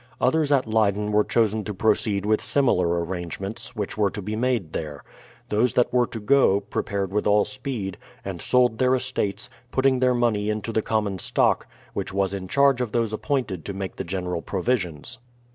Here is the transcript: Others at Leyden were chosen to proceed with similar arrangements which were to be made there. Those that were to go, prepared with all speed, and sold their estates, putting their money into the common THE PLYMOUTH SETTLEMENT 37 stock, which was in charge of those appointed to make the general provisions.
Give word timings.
Others 0.19 0.51
at 0.51 0.65
Leyden 0.65 1.11
were 1.11 1.23
chosen 1.23 1.63
to 1.63 1.75
proceed 1.75 2.25
with 2.25 2.41
similar 2.41 3.05
arrangements 3.05 3.75
which 3.75 3.99
were 3.99 4.09
to 4.09 4.21
be 4.23 4.35
made 4.35 4.73
there. 4.73 5.03
Those 5.49 5.75
that 5.75 5.93
were 5.93 6.07
to 6.07 6.19
go, 6.19 6.59
prepared 6.61 7.13
with 7.13 7.27
all 7.27 7.45
speed, 7.45 7.99
and 8.25 8.41
sold 8.41 8.79
their 8.79 8.95
estates, 8.95 9.47
putting 9.71 9.99
their 9.99 10.15
money 10.15 10.49
into 10.49 10.71
the 10.71 10.81
common 10.81 11.17
THE 11.17 11.17
PLYMOUTH 11.19 11.21
SETTLEMENT 11.21 11.69
37 11.69 11.69
stock, 11.69 11.93
which 11.93 12.11
was 12.13 12.33
in 12.33 12.47
charge 12.47 12.81
of 12.81 12.93
those 12.93 13.13
appointed 13.13 13.63
to 13.63 13.73
make 13.75 13.97
the 13.97 14.03
general 14.03 14.41
provisions. 14.41 15.19